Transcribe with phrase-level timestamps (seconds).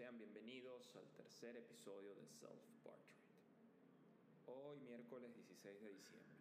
[0.00, 3.20] Sean bienvenidos al tercer episodio de Self Portrait.
[4.46, 6.40] Hoy miércoles 16 de diciembre.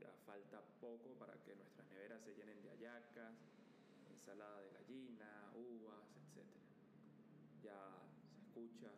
[0.00, 3.38] Ya falta poco para que nuestras neveras se llenen de hallacas,
[4.10, 6.42] ensalada de gallina, uvas, etc.
[7.62, 7.78] Ya
[8.26, 8.90] se escucha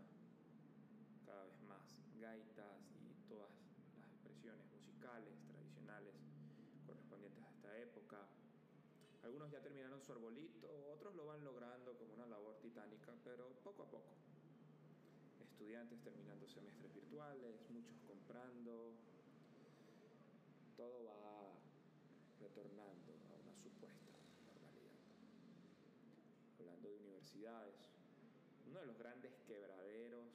[1.26, 3.52] cada vez más gaitas y todas
[4.00, 6.14] las expresiones musicales tradicionales
[6.86, 8.24] correspondientes a esta época.
[9.30, 13.84] Algunos ya terminaron su arbolito, otros lo van logrando como una labor titánica, pero poco
[13.84, 14.10] a poco.
[15.40, 18.90] Estudiantes terminando semestres virtuales, muchos comprando,
[20.76, 21.54] todo va
[22.40, 24.10] retornando a una supuesta
[24.42, 24.98] normalidad.
[26.58, 27.76] Hablando de universidades,
[28.66, 30.26] uno de los grandes quebraderos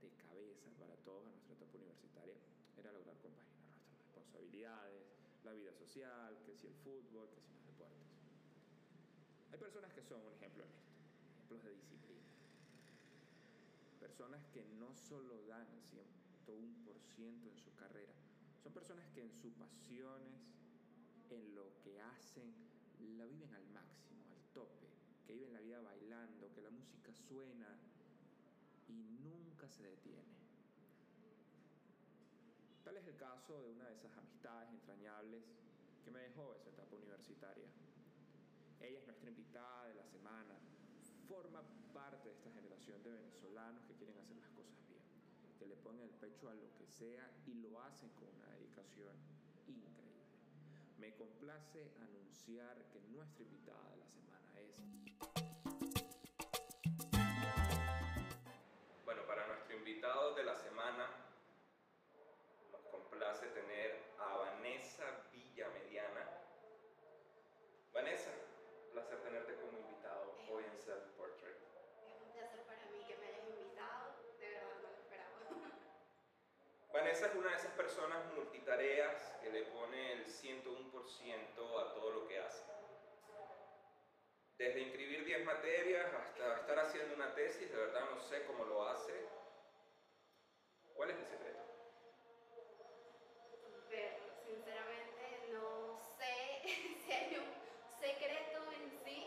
[0.00, 2.36] de cabeza para todos en nuestra etapa universitaria
[2.78, 5.04] era lograr compaginar nuestras responsabilidades,
[5.44, 8.17] la vida social, que si el fútbol, que si los deportes.
[9.52, 10.92] Hay personas que son un ejemplo en esto,
[11.34, 12.32] ejemplos de disciplina.
[14.00, 15.82] Personas que no solo dan el
[16.46, 18.12] 101% en su carrera,
[18.62, 20.40] son personas que en sus pasiones,
[21.30, 22.52] en lo que hacen,
[23.16, 24.86] la viven al máximo, al tope,
[25.26, 27.76] que viven la vida bailando, que la música suena
[28.88, 30.38] y nunca se detiene.
[32.84, 35.44] Tal es el caso de una de esas amistades entrañables
[36.04, 37.66] que me dejó esa etapa universitaria.
[38.80, 40.54] Ella es nuestra invitada de la semana,
[41.28, 41.62] forma
[41.92, 45.02] parte de esta generación de venezolanos que quieren hacer las cosas bien,
[45.58, 49.14] que le ponen el pecho a lo que sea y lo hacen con una dedicación
[49.66, 50.24] increíble.
[50.98, 54.76] Me complace anunciar que nuestra invitada de la semana es...
[59.04, 61.08] Bueno, para nuestro invitado de la semana
[62.72, 66.24] nos complace tener a Vanessa Villamediana.
[67.92, 68.30] Vanessa,
[68.86, 71.56] un placer tenerte como invitado hoy en Self Portrait.
[72.06, 75.38] Es un placer para mí que me hayas invitado, de verdad no lo esperaba.
[77.18, 82.28] Vanessa es una de esas personas multitareas que le pone el 101% a todo lo
[82.28, 82.62] que hace.
[84.56, 88.88] Desde inscribir 10 materias hasta estar haciendo una tesis, de verdad no sé cómo lo
[88.88, 89.12] hace.
[90.94, 91.58] ¿Cuál es el secreto?
[93.90, 96.62] Pero sinceramente no sé
[97.04, 99.26] si hay un secreto en sí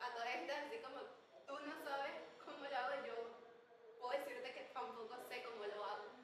[0.00, 1.00] a todas estas, así como
[1.46, 3.14] tú no sabes cómo lo hago, yo
[4.00, 6.18] puedo decirte que tampoco sé cómo lo hago.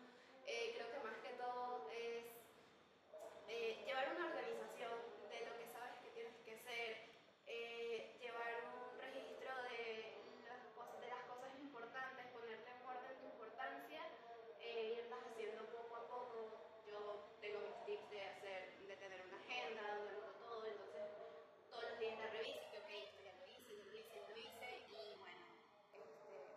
[0.47, 2.25] Eh, creo que más que todo es
[3.49, 4.93] eh, llevar una organización
[5.31, 6.91] de lo que sabes que tienes que hacer,
[7.47, 13.25] eh, llevar un registro de las, cosas, de las cosas importantes, ponerle en orden tu
[13.25, 14.03] importancia,
[14.60, 16.84] e irlas haciendo poco a poco.
[16.87, 21.08] Yo tengo mis tips de hacer, de tener una agenda donde anoto todo, entonces
[21.70, 24.28] todos los días la reviso, que ok, esto ya lo hice, ya lo hice, ya
[24.28, 25.44] lo hice, y bueno,
[25.88, 26.53] este,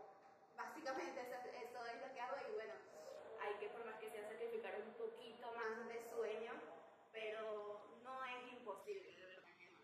[0.58, 2.76] básicamente eso, eso es lo que hago y bueno,
[3.48, 6.54] hay que por más que sea sacrificar un poquito más de sueño,
[7.12, 9.80] pero no es imposible, de verdad que no.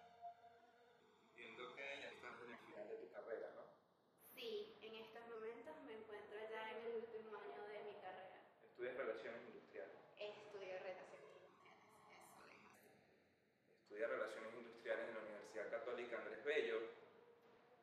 [1.30, 3.64] Entiendo que ya estás en el final de tu carrera, ¿no?
[4.34, 8.42] Sí, en estos momentos me encuentro ya en el último año de mi carrera.
[8.64, 9.96] Estudias Relaciones Industriales.
[10.18, 11.88] Estudio relaciones industriales,
[12.20, 12.90] eso es así.
[13.84, 16.80] Estudia Relaciones Industriales en la Universidad Católica Andrés Bello,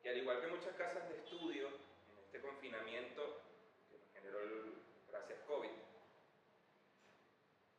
[0.11, 3.43] al igual que muchas casas de estudio, en este confinamiento
[3.89, 4.73] que nos generó el
[5.07, 5.69] gracias COVID,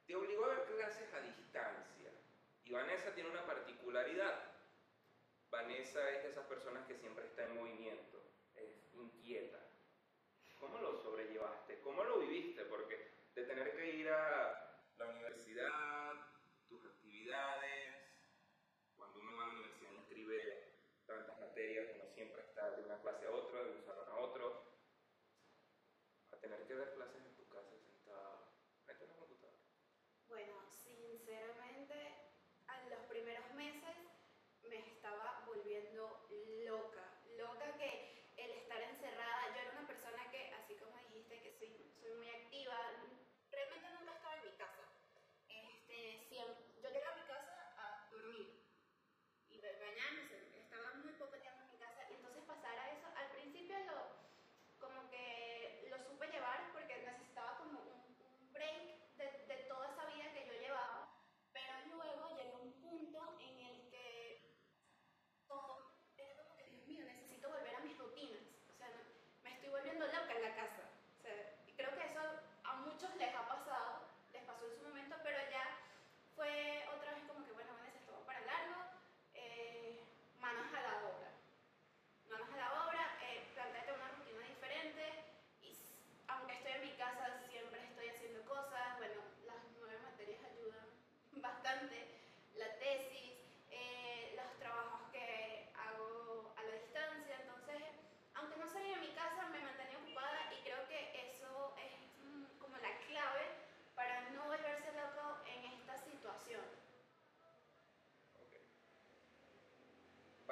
[0.06, 2.10] te obligó a ver clases a distancia.
[2.64, 4.50] Y Vanessa tiene una particularidad.
[5.50, 8.22] Vanessa es de esas personas que siempre está en movimiento,
[8.56, 9.58] es inquieta.
[10.58, 11.80] ¿Cómo lo sobrellevaste?
[11.80, 12.64] ¿Cómo lo viviste?
[12.64, 14.51] Porque de tener que ir a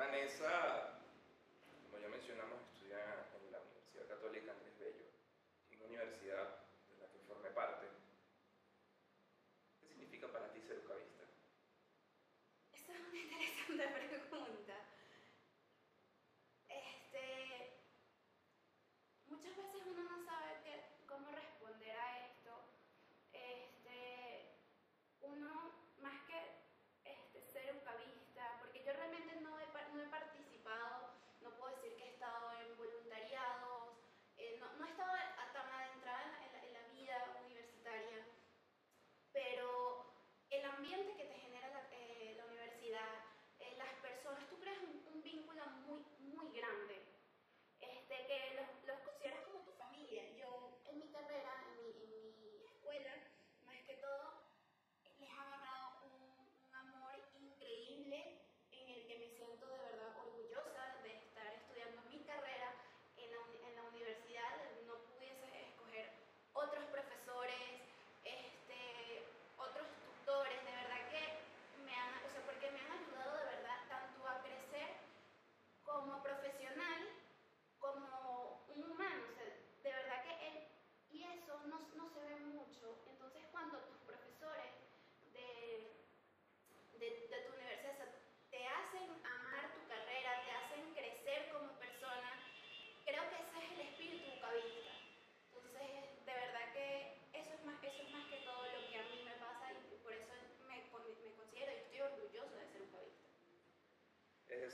[0.00, 0.89] Vanessa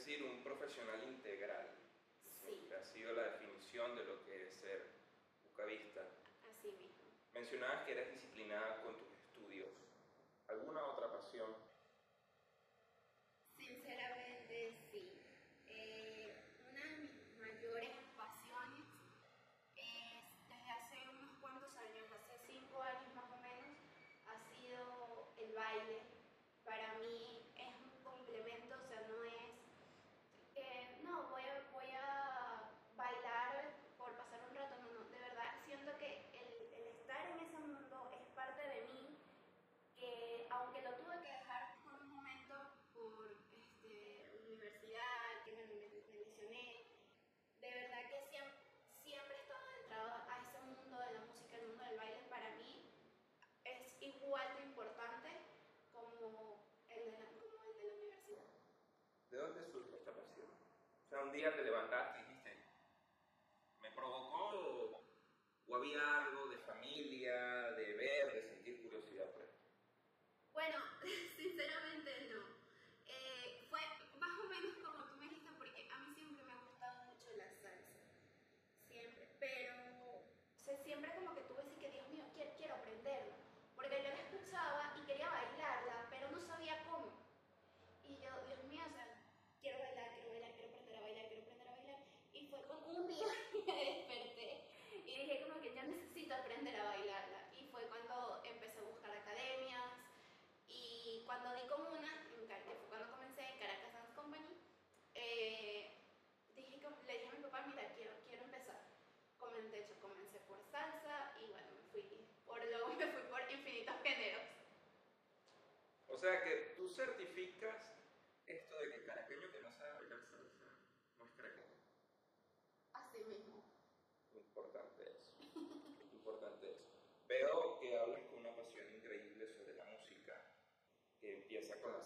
[0.07, 1.73] decir, un profesional integral.
[2.69, 4.93] Que ha sido la definición de lo que es ser
[5.43, 6.03] bucavista.
[7.35, 7.57] Así
[61.37, 62.16] días de levantar.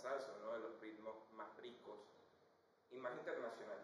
[0.00, 2.00] salsa, uno de los ritmos más ricos
[2.90, 3.79] y más internacional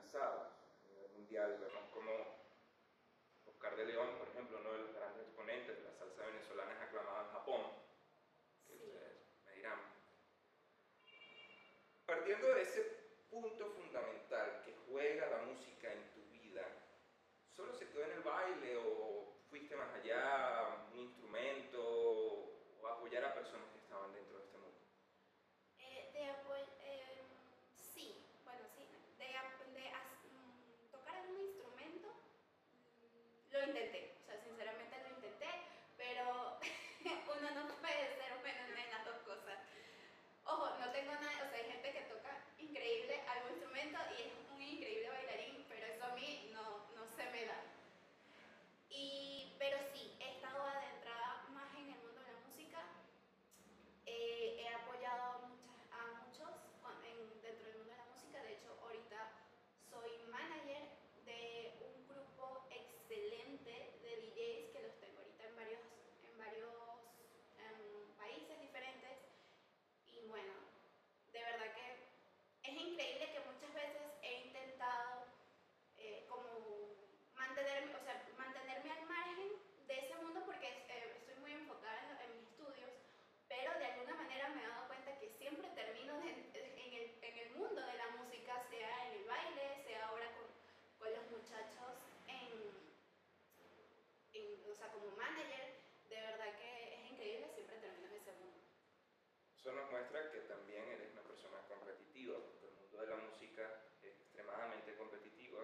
[100.07, 104.95] muestra que también eres una persona competitiva, porque el mundo de la música es extremadamente
[104.97, 105.59] competitivo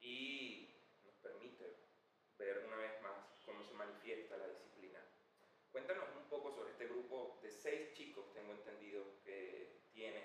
[0.00, 1.76] y nos permite
[2.38, 5.00] ver una vez más cómo se manifiesta la disciplina.
[5.72, 10.24] Cuéntanos un poco sobre este grupo de seis chicos, tengo entendido, que tienes.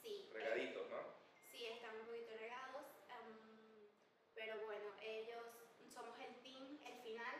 [0.00, 0.30] Sí.
[0.32, 1.02] Regaditos, ¿no?
[1.50, 3.90] Sí, están un poquito regados, em,
[4.34, 5.44] pero bueno, ellos
[5.92, 7.36] somos el team, el final.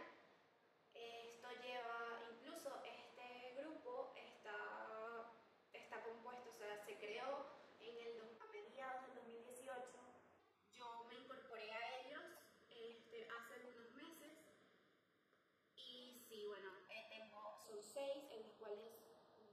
[0.92, 5.32] Esto lleva, incluso este grupo está,
[5.72, 7.46] está compuesto, o sea, se creó
[7.80, 9.80] en el, a mediados del 2018.
[10.72, 12.22] Yo me incorporé a ellos
[12.70, 14.32] este, hace unos meses
[15.76, 18.92] y sí, bueno, eh, tengo, son seis, en los cuales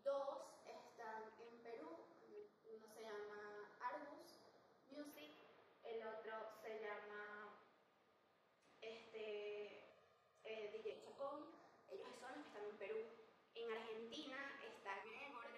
[0.03, 2.05] dos están en Perú,
[2.65, 4.41] uno se llama Argus
[4.89, 5.31] Music,
[5.83, 7.53] el otro se llama
[8.81, 9.83] este,
[10.43, 11.53] eh, DJ Chacón,
[11.89, 12.99] ellos son los que están en Perú.
[13.55, 15.49] En Argentina está Gregor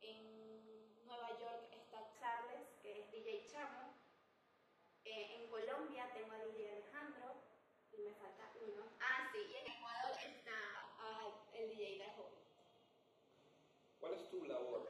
[0.00, 3.94] en Nueva York está Charles, que es DJ Chamo,
[5.04, 7.34] eh, en Colombia tengo a DJ Alejandro,
[7.92, 8.84] y me falta uno.
[9.00, 9.77] Ah, sí, y en
[11.68, 12.30] el DJ Dajo.
[14.00, 14.88] ¿Cuál es tu labor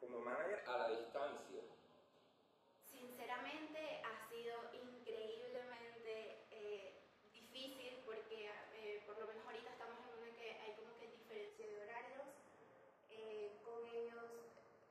[0.00, 1.62] como manager a la distancia?
[2.84, 10.36] Sinceramente ha sido increíblemente eh, difícil porque eh, por lo menos ahorita estamos en una
[10.36, 12.26] que hay como que diferencia de horarios.
[13.10, 14.24] Eh, con ellos,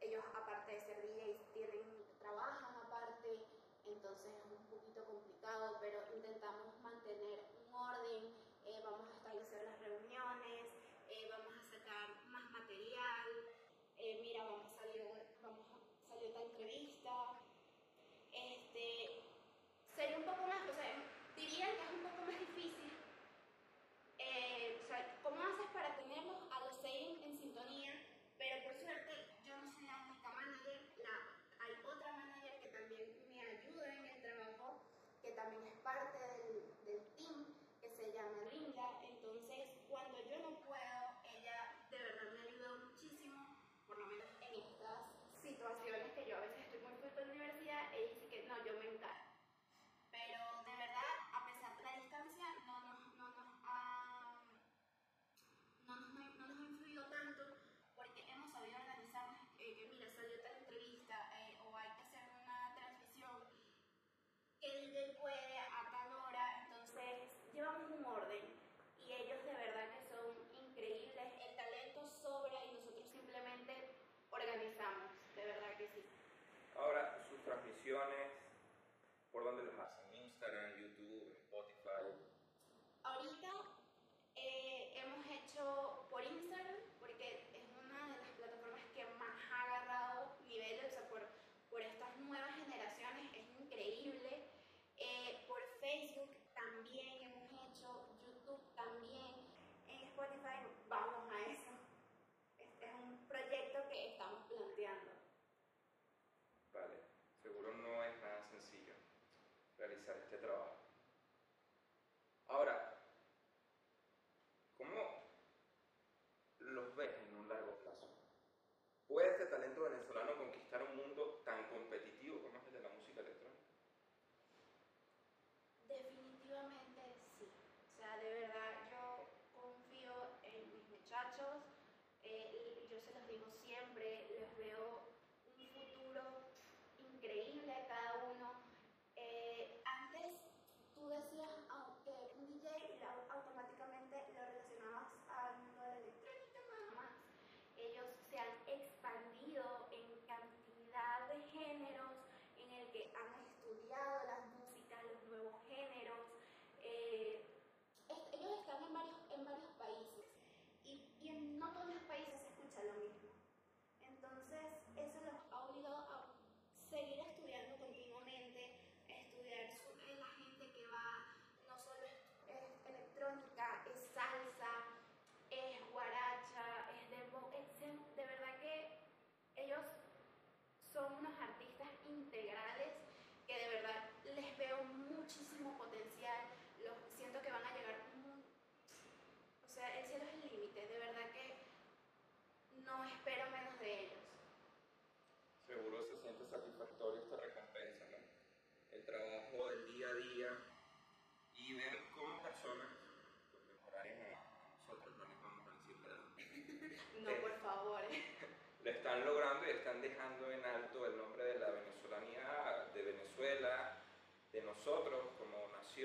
[0.02, 3.48] ellos aparte de ser DJs tienen, trabajan aparte,
[3.86, 6.05] entonces es un poquito complicado, pero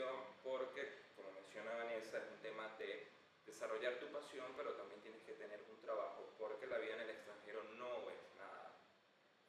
[0.01, 0.07] sencillo
[0.43, 3.09] porque, como menciona Vanessa, es un tema de
[3.45, 7.11] desarrollar tu pasión, pero también tienes que tener un trabajo porque la vida en el
[7.11, 8.73] extranjero no es nada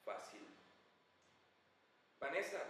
[0.04, 0.46] fácil.
[2.20, 2.64] Vanessa,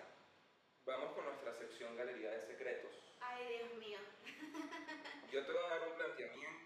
[0.86, 2.92] vamos con nuestra sección Galería de Secretos.
[3.20, 4.00] Ay, Dios mío.
[5.32, 6.61] Yo te voy a dar un planteamiento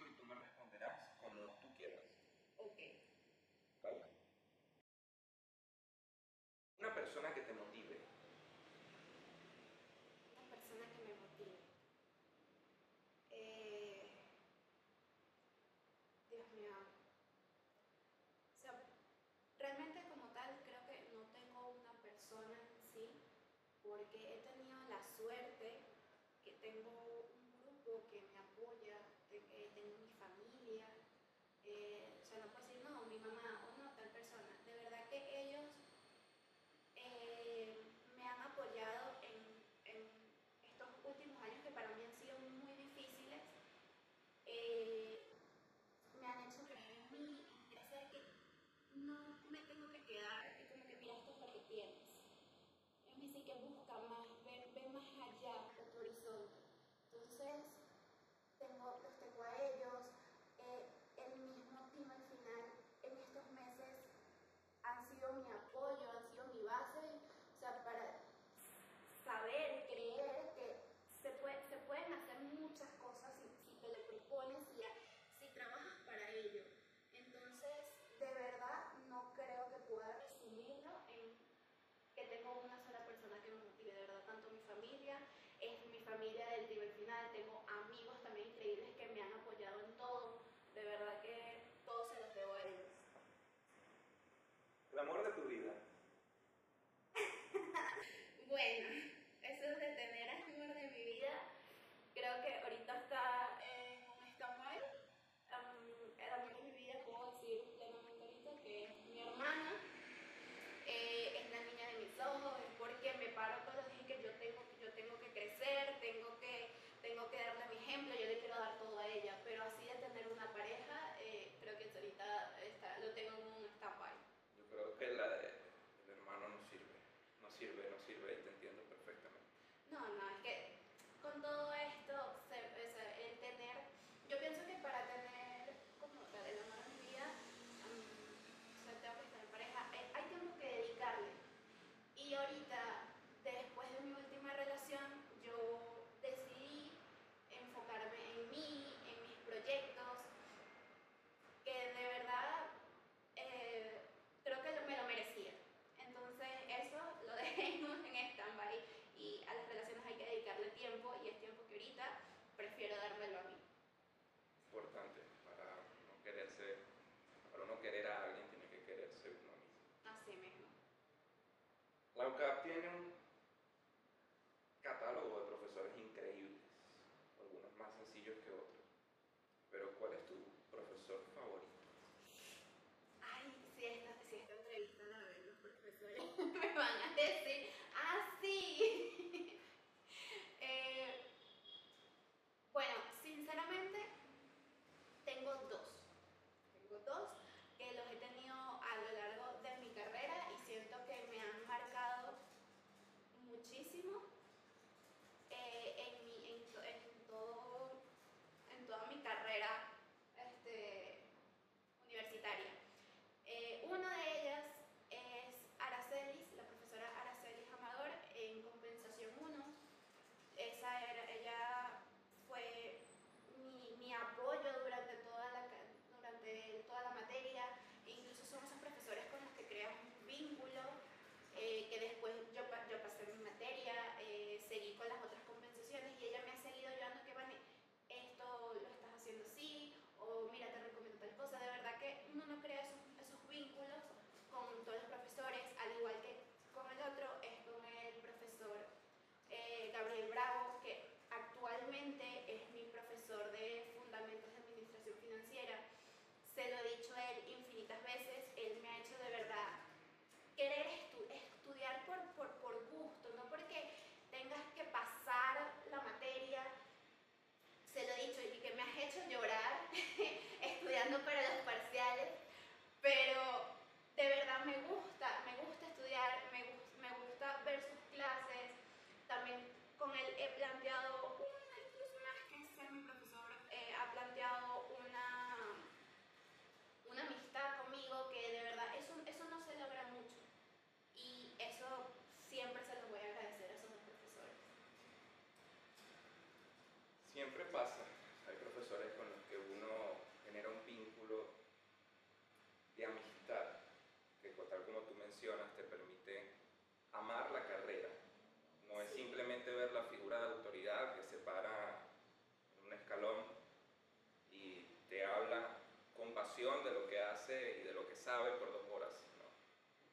[316.55, 319.43] pasión, de lo que hace y de lo que sabe por dos horas, sino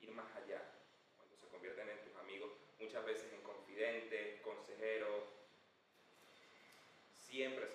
[0.00, 0.60] ir más allá.
[1.16, 2.50] Cuando se convierten en tus amigos,
[2.80, 5.22] muchas veces en confidentes, consejeros,
[7.14, 7.66] siempre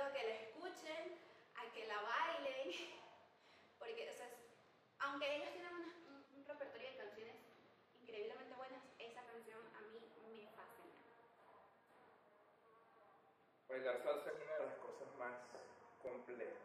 [0.00, 1.20] a que la escuchen,
[1.54, 2.70] a que la bailen,
[3.78, 7.36] porque o aunque ellos tienen un, repertorio de canciones
[8.00, 10.00] increíblemente buenas, esa canción a mí
[10.30, 10.96] me fascina.
[13.68, 15.38] Bailar salsa es una de las cosas más
[16.02, 16.61] complejas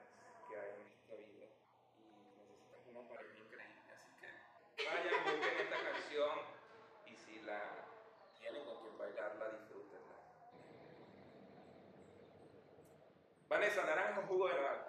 [13.58, 14.87] Vanessa, naranja o jugo de naranja.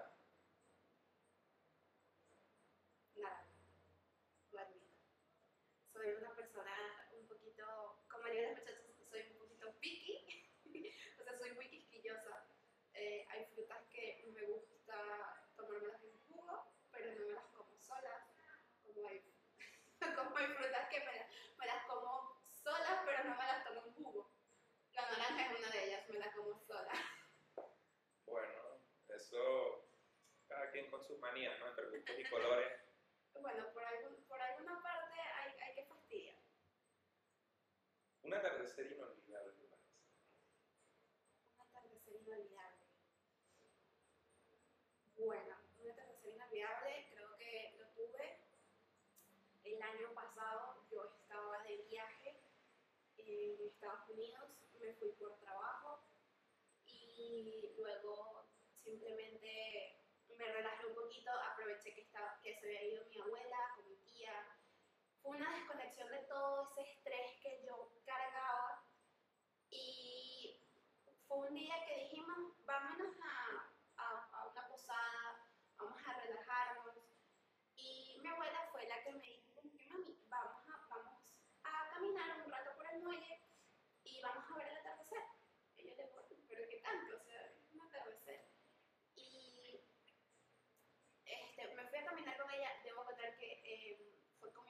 [31.18, 31.68] sus manías, ¿no?
[31.68, 32.72] Entre gustos y colores.
[33.40, 36.37] bueno, por, algún, por alguna parte hay, hay que fastidiar.
[38.22, 39.52] Un atardecer inolvidable,
[41.57, 42.87] Un atardecer inolvidable.
[45.16, 48.38] Bueno, un atardecer inolvidable creo que lo tuve
[49.64, 50.87] el año pasado.
[50.90, 52.40] Yo estaba de viaje
[53.18, 56.04] en Estados Unidos, me fui por trabajo
[56.87, 59.38] y luego simplemente
[60.38, 63.96] me relajé un poquito, aproveché que, estaba, que se había ido mi abuela o mi
[64.07, 64.33] tía.
[65.20, 67.88] Fue una desconexión de todo ese estrés que yo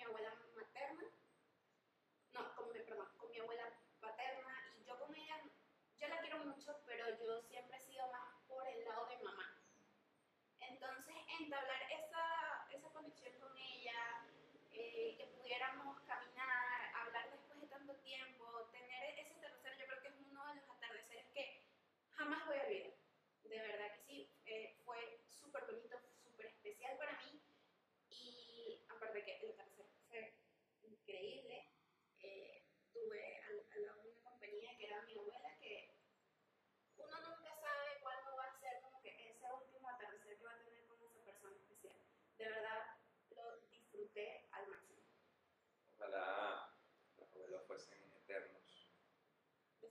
[0.08, 1.04] abuela materna,
[2.32, 5.42] no, con mi, abuela paterna y yo con ella,
[5.98, 9.62] yo la quiero mucho, pero yo siempre he sido más por el lado de mamá.
[10.60, 11.77] Entonces, en entablar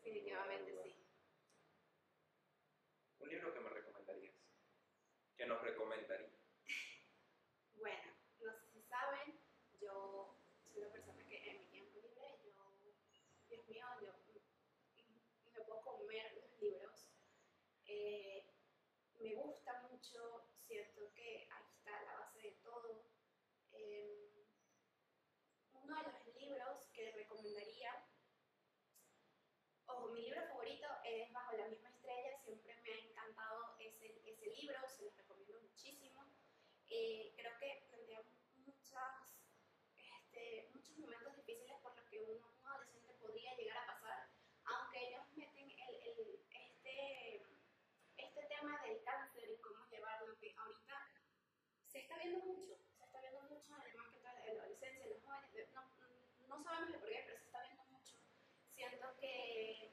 [0.07, 0.95] Definitivamente sí.
[3.19, 4.35] ¿Un libro que me recomendarías?
[5.35, 6.31] ¿Que nos recomendaría?
[7.75, 9.37] Bueno, no sé si saben,
[9.81, 12.53] yo soy una persona que en mi tiempo libre, yo,
[13.49, 14.13] Dios mío, yo
[15.53, 17.11] me puedo comer los libros.
[17.85, 18.47] Eh,
[19.19, 19.56] me gusta
[36.87, 38.21] creo que plantea
[38.65, 39.35] muchas,
[39.95, 44.29] este, muchos momentos difíciles por los que uno, un adolescente podría llegar a pasar,
[44.65, 47.41] aunque ellos meten este,
[48.17, 51.07] este tema del cáncer y cómo llevarlo, que ahorita
[51.87, 55.69] se está viendo mucho, se está viendo mucho, además que toda la adolescencia, los jóvenes,
[55.73, 55.83] no,
[56.47, 58.15] no sabemos el por qué, pero se está viendo mucho.
[58.75, 59.91] Siento que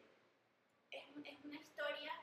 [0.90, 2.13] es, es una historia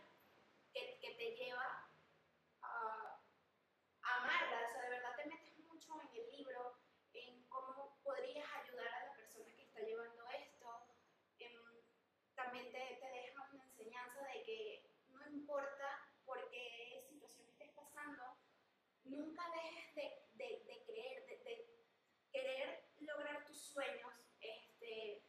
[19.11, 21.53] nunca dejes de, de- de creer, de, de
[22.31, 24.13] querer lograr tus sueños.
[24.39, 25.23] Este,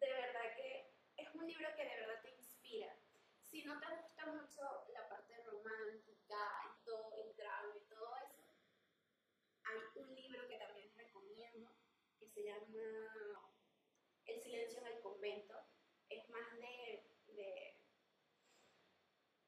[0.00, 2.96] de verdad que es un libro que de verdad te inspira.
[3.42, 8.42] Si no te gusta mucho la parte romántica y todo el drama y todo eso,
[9.64, 11.70] hay un libro que también recomiendo
[12.18, 13.52] que se llama
[14.26, 15.54] El silencio en el convento.
[16.08, 17.76] Es más de, de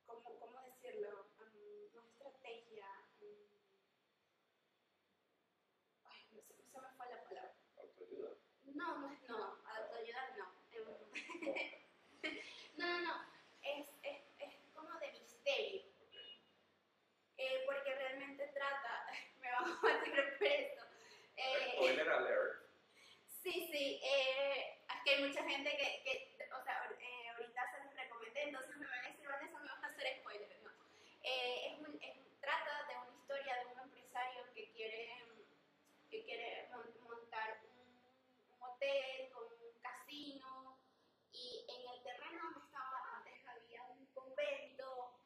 [0.07, 1.27] ¿cómo, cómo decirlo?
[1.41, 2.87] Um, no estrategia.
[3.21, 3.47] um,
[6.05, 7.55] ay, no sé, se me fue la palabra.
[7.77, 8.31] Autoayuda.
[8.65, 10.47] No, no es no, autoayuda no.
[10.71, 10.85] Em,
[12.77, 13.15] no, no, no,
[13.63, 15.83] es, es, es como de misterio.
[17.39, 19.07] Eh, porque realmente trata,
[19.41, 20.83] me van a meter preso.
[21.37, 21.96] Eh, Spoiler
[23.43, 28.43] Sí, sí, eh, que hay mucha gente que o sea, eh, ahorita se los recomendé,
[28.45, 30.71] entonces me van a decir, Vanessa, me vas a hacer spoiler, ¿no?
[31.23, 35.23] Eh, es un, es- trata de una historia de un empresario que quiere,
[36.11, 38.01] que quiere mon- montar un,
[38.51, 40.79] un hotel con un casino
[41.33, 45.21] y en el terreno donde estaba antes había un convento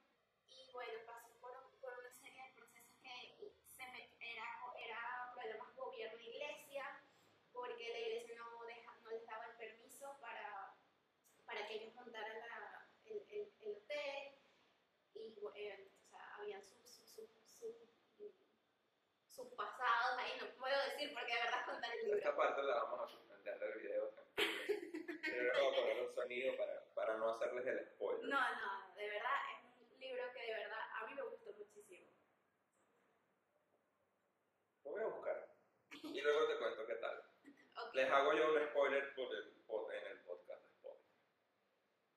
[0.48, 4.44] y bueno, pasó por, por una serie de procesos que se met- era,
[4.76, 7.02] era problemas gobierno-iglesia
[7.52, 10.74] porque la iglesia no, deja, no les daba el permiso para,
[11.44, 14.38] para que ellos montaran la- el, el, el hotel
[15.14, 17.28] y eh, o sea, habían sus sus sus
[18.16, 18.34] sus-
[19.28, 22.16] sus pasados ahí, no puedo decir porque de verdad contar el libro.
[22.18, 24.14] Esta parte la vamos a suspender del video.
[24.36, 28.28] Pero vamos a poner un sonido para, para no hacerles el spoiler.
[28.28, 32.06] No, no, de verdad es un libro que de verdad a mí me gustó muchísimo.
[34.84, 35.50] Lo voy a buscar.
[36.02, 37.22] Y luego te cuento qué tal.
[37.76, 37.94] Ok.
[37.94, 41.08] Les hago yo un spoiler por el, pod- en el podcast de Spotify.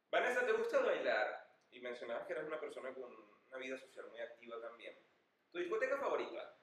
[0.10, 1.50] Vanessa, ¿te gusta bailar?
[1.72, 4.98] Y mencionabas que eres una persona con una vida social muy activa también.
[5.52, 6.56] ¿Tu discoteca favorita?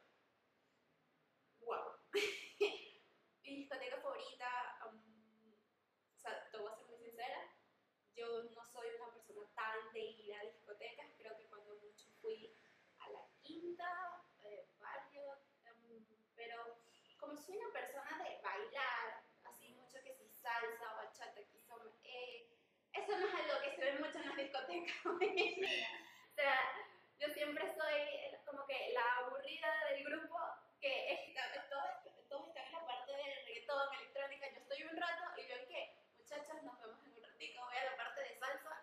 [1.61, 1.97] Wow.
[3.43, 5.53] Mi discoteca favorita, um,
[6.15, 7.53] o sea, te voy a ser muy sincera,
[8.15, 12.57] yo no soy una persona tan de ir a discotecas, creo que cuando mucho fui
[12.99, 15.39] a la quinta, eh, barrio,
[15.73, 16.05] um,
[16.37, 16.79] pero
[17.19, 22.49] como soy una persona de bailar, así mucho que si salsa, bachata, quizá, eh,
[22.93, 24.97] eso no es algo que se ve mucho en las discotecas.
[26.31, 26.57] O sea,
[27.19, 30.39] yo siempre soy como que la aburrida del grupo
[30.81, 35.25] que está, todos, todos están en la parte del reggaetón, electrónica, yo estoy un rato
[35.37, 38.83] y yo que, muchachas, nos vemos en un ratito, voy a la parte de salsa.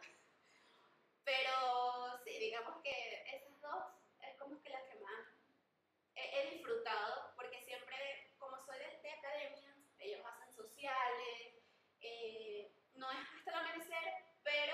[1.23, 3.85] Pero sí, digamos que esas dos
[4.21, 5.37] es como que las que más
[6.17, 10.53] he, he disfrutado, porque siempre, como soy de, de academias, ellos hacen
[12.01, 14.03] eh, no es hasta el amanecer,
[14.43, 14.73] pero,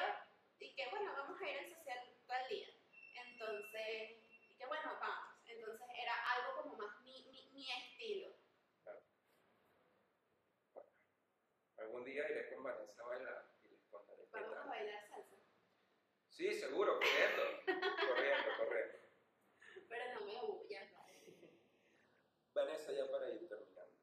[0.59, 2.67] y que bueno, vamos a ir al social tal día.
[3.15, 5.39] Entonces, y que bueno, vamos.
[5.45, 8.33] Entonces era algo como más mi, mi, mi estilo.
[11.77, 14.69] Algún día iré con Vanessa a bailar y les contaré qué Vamos a tal.
[14.69, 15.35] bailar salsa.
[16.29, 17.43] Sí, seguro, corriendo.
[18.07, 18.97] corriendo, corriendo.
[19.89, 21.13] Pero no me huyas, ¿vale?
[22.53, 23.97] Vanessa, ya para ir terminando,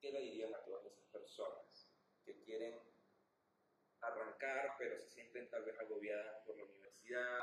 [0.00, 1.88] ¿qué le dirías a todas esas personas
[2.24, 2.80] que quieren
[4.00, 7.40] arrancar, pero se sienten tal vez agobiadas por la universidad,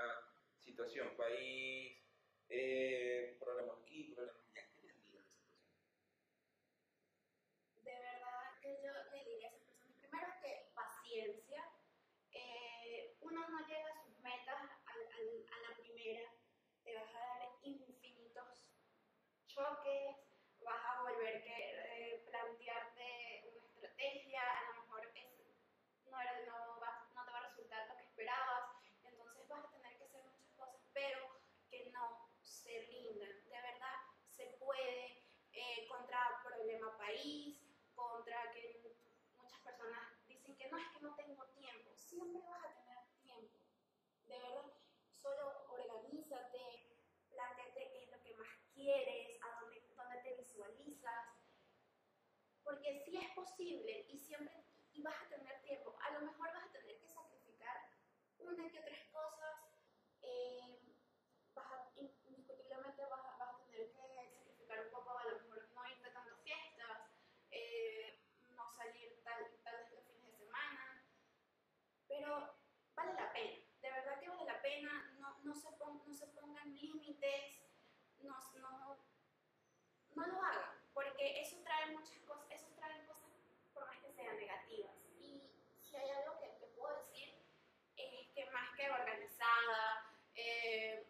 [0.59, 2.01] situación país,
[2.49, 4.67] eh, problemas aquí, problemas allá?
[4.75, 5.75] ¿Qué les a esas personas?
[7.75, 11.63] De verdad que yo le diría a esas personas, primero que paciencia,
[12.31, 16.31] eh, uno no llega a sus metas a la primera,
[16.83, 18.47] te vas a dar infinitos
[19.47, 20.15] choques,
[20.63, 25.27] vas a volver que eh, plantearte una estrategia, a lo mejor es,
[26.05, 28.63] no, era- no, va- no te va a resultar lo que esperabas,
[29.03, 31.19] entonces vas a tener que hacer muchas cosas, pero
[31.69, 33.95] que no se rindan, de verdad
[34.27, 37.57] se puede, eh, contra problema país,
[37.95, 38.93] contra que
[39.37, 43.57] muchas personas dicen que no es que no tengo tiempo, siempre vas a tener tiempo,
[44.25, 44.71] de verdad,
[45.21, 46.97] solo organízate,
[47.29, 51.25] planteate qué es lo que más quieres, a dónde, dónde te visualizas.
[52.63, 54.53] Porque sí es posible y siempre
[54.93, 55.95] y vas a tener tiempo.
[56.01, 57.89] A lo mejor vas a tener que sacrificar
[58.39, 59.55] una que otras cosas.
[60.21, 60.79] eh,
[61.53, 65.69] vas a, indiscutiblemente vas a, vas a tener que sacrificar un poco, a lo mejor
[65.75, 66.97] no irte tanto a fiestas,
[67.51, 68.19] eh,
[68.55, 71.03] no salir tal, tal vez los fines de semana,
[72.15, 72.55] pero
[72.95, 76.27] vale la pena, de verdad que vale la pena, no, no, se, pon- no se
[76.27, 77.59] pongan límites,
[78.23, 78.97] no, no,
[80.15, 83.31] no lo hagan, porque eso trae muchas cosas, eso trae cosas
[83.73, 84.95] por más que sean negativas.
[85.19, 85.43] Y
[85.81, 86.47] si hay algo que,
[86.77, 87.35] puedo decir,
[87.97, 91.05] es que más que organizada, eh,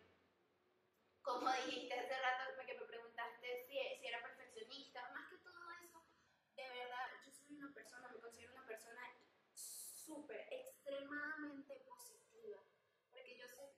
[1.22, 6.02] como dijiste hace rato que me preguntaste si, si era perfeccionista, más que todo eso,
[6.56, 9.02] de verdad, yo soy una persona, me considero una persona
[9.54, 10.75] súper,
[11.06, 12.58] extremadamente positiva,
[13.12, 13.70] porque yo soy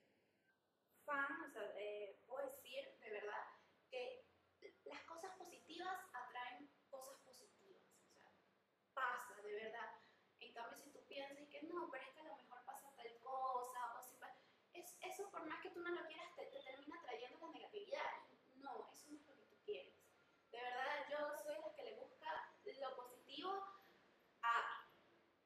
[1.06, 3.44] fan, o sea, eh, puedo decir de verdad
[3.90, 4.26] que
[4.86, 8.32] las cosas positivas atraen cosas positivas, o sea,
[8.94, 10.00] pasa de verdad.
[10.40, 13.20] En cambio, si tú piensas que no, pero es que a lo mejor pasa tal
[13.20, 14.34] cosa, o si pa-
[14.74, 18.12] es, eso por más que tú no lo quieras, te, te termina trayendo la negatividad.
[18.56, 19.94] Y No, eso no es lo que tú quieres.
[20.52, 23.52] De verdad, yo soy la que le busca lo positivo
[24.42, 24.88] a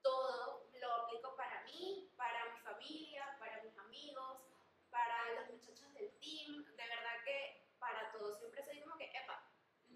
[0.02, 0.70] todo.
[0.80, 4.42] Lo aplico para mí, para mi familia, para mis amigos,
[4.90, 6.64] para los muchachos del team.
[6.66, 8.34] De verdad que para todo.
[8.38, 9.48] Siempre soy como que, epa,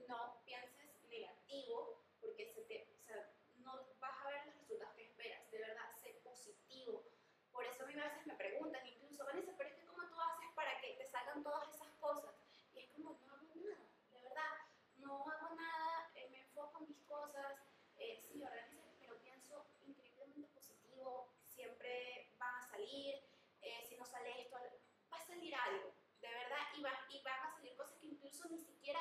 [0.08, 5.04] no pienses negativo, porque se te, o sea, no vas a ver los resultados que
[5.06, 5.52] esperas.
[5.52, 7.04] De verdad, sé positivo.
[7.52, 10.20] Por eso a mí a veces me preguntan, incluso, Vanessa, pero es que ¿cómo tú
[10.20, 12.36] haces para que te salgan todas esas cosas?
[12.74, 14.54] Y es como, no hago nada, de verdad,
[14.98, 17.62] no hago nada, eh, me enfoco en mis cosas,
[17.98, 23.24] eh, sí, organizo, pero pienso increíblemente positivo, siempre van a salir,
[23.62, 24.58] eh, si no sale esto,
[25.12, 28.50] va a salir algo, de verdad, y, va, y van a salir cosas que incluso
[28.50, 29.00] ni siquiera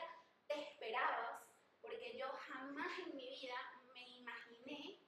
[0.84, 1.42] esperabas,
[1.80, 3.56] porque yo jamás en mi vida
[3.94, 5.00] me imaginé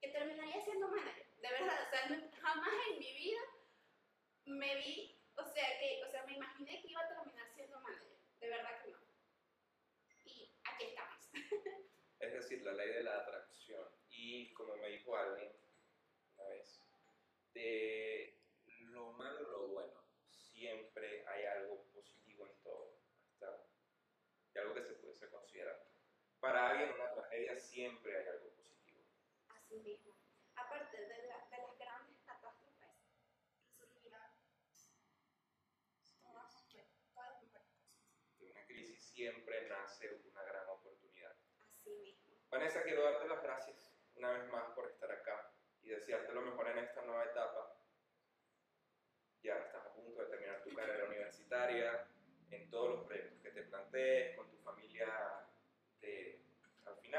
[0.00, 3.40] que terminaría siendo manager, de verdad, o sea, jamás en mi vida
[4.46, 8.16] me vi, o sea, que, o sea, me imaginé que iba a terminar siendo manager,
[8.40, 8.98] de verdad que no.
[10.24, 11.30] Y aquí estamos.
[12.20, 13.88] Es decir, la ley de la atracción.
[14.10, 15.52] Y como me dijo alguien
[16.34, 16.82] una vez,
[17.54, 18.36] de
[18.80, 22.98] lo malo a lo bueno, siempre hay algo positivo en todo.
[23.30, 23.68] Hasta
[24.54, 25.80] y algo que se pudiese considerar.
[26.40, 29.02] Para alguien una tragedia siempre hay algo positivo.
[29.48, 30.14] Así mismo.
[30.54, 32.96] Aparte de, la- de las grandes catástrofes,
[33.78, 34.32] resurgirán
[36.22, 36.64] todas,
[37.12, 37.62] todas las mejores cosas.
[38.38, 41.34] De una crisis siempre nace una gran oportunidad.
[41.60, 42.36] Así mismo.
[42.50, 46.68] Vanessa, quiero darte las gracias una vez más por estar acá y desearte lo mejor
[46.68, 47.74] en esta nueva etapa.
[49.42, 52.08] Ya estás a punto de terminar tu carrera universitaria,
[52.50, 55.37] en todos los proyectos que te plantees, con tu familia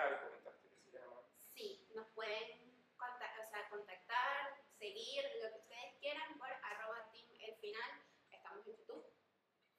[0.08, 1.22] comentaste que se llama.
[1.47, 7.30] Sí, nos pueden conta- o sea, contactar, seguir, lo que ustedes quieran por arroba team
[7.39, 7.91] el final.
[8.32, 9.06] Estamos en YouTube,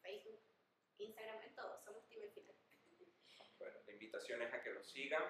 [0.03, 0.43] Facebook,
[0.99, 1.81] Instagram, en todo.
[1.85, 2.55] Somos team el final.
[3.59, 5.25] Bueno, la invitación es a que lo sigan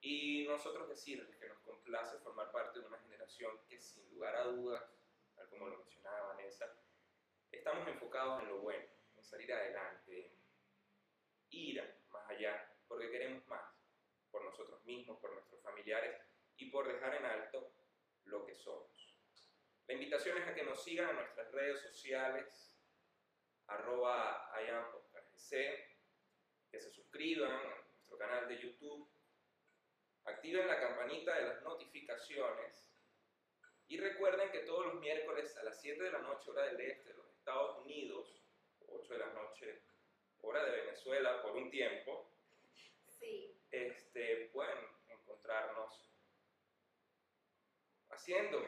[0.00, 4.44] y nosotros decirles que nos complace formar parte de una generación que sin lugar a
[4.44, 4.82] dudas,
[5.34, 6.72] tal como lo mencionaba Vanessa,
[7.50, 8.86] estamos enfocados en lo bueno,
[9.16, 10.32] en salir adelante,
[11.50, 13.67] ir más allá, porque queremos más,
[14.58, 16.20] nosotros mismos, por nuestros familiares
[16.56, 17.72] y por dejar en alto
[18.24, 19.16] lo que somos.
[19.86, 22.74] La invitación es a que nos sigan en nuestras redes sociales,
[23.68, 24.44] arroba
[26.70, 29.08] que se suscriban a nuestro canal de YouTube,
[30.24, 32.90] activen la campanita de las notificaciones
[33.86, 37.08] y recuerden que todos los miércoles a las 7 de la noche, hora del este
[37.08, 38.42] de los Estados Unidos,
[38.88, 39.82] 8 de la noche,
[40.42, 42.28] hora de Venezuela, por un tiempo,
[43.18, 46.10] Sí, este, pueden encontrarnos
[48.10, 48.58] haciendo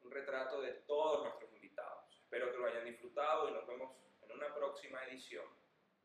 [0.00, 2.20] un retrato de todos nuestros invitados.
[2.22, 5.46] Espero que lo hayan disfrutado y nos vemos en una próxima edición.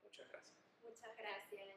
[0.03, 0.57] Muchas gracias.
[0.81, 1.76] Muchas gracias.